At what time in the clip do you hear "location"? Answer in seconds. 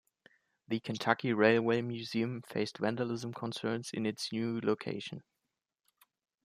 4.59-5.21